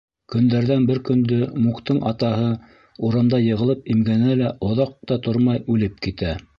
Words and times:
Көндәрҙән 0.35 0.87
бер 0.91 1.01
көндө 1.09 1.37
Муктың 1.65 2.01
атаһы 2.13 2.49
урамда 3.09 3.43
йығылып 3.51 3.95
имгәнә 3.97 4.41
лә 4.45 4.53
оҙаҡ 4.71 5.01
та 5.13 5.23
тормай 5.29 5.67
үлеп 5.77 6.07
китә. 6.09 6.39